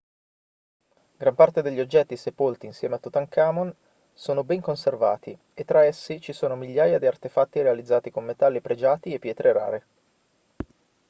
[1.17, 3.71] gran parte degli oggetti sepolti insieme a tutankhamon
[4.11, 9.13] sono ben conservati e tra essi ci sono migliaia di artefatti realizzati con metalli pregiati
[9.13, 9.85] e pietre rare